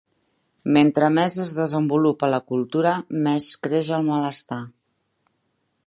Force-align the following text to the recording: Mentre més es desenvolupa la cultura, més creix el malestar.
Mentre 0.77 1.09
més 1.17 1.35
es 1.43 1.53
desenvolupa 1.59 2.31
la 2.35 2.39
cultura, 2.53 2.95
més 3.27 3.51
creix 3.67 3.93
el 3.99 4.09
malestar. 4.11 4.63